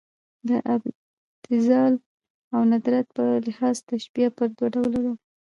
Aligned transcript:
د 0.47 0.49
ابتذال 0.73 1.93
او 2.53 2.61
ندرت 2.71 3.07
په 3.17 3.25
لحاظ 3.47 3.75
تشبیه 3.91 4.29
پر 4.37 4.47
دوه 4.57 4.67
ډوله 4.73 4.99
ده. 5.05 5.13